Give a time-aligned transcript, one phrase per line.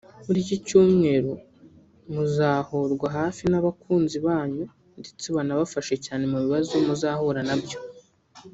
[0.25, 1.31] muri iki cyumeru
[2.13, 4.65] muzahorwa hafi n’abakunzi banyu
[4.99, 7.79] ndetse banabafashe cyane mu bibazo muzahura nabyo